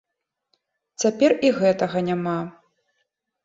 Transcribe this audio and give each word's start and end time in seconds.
Цяпер 1.03 1.31
і 1.49 1.53
гэтага 1.59 2.05
няма. 2.11 2.37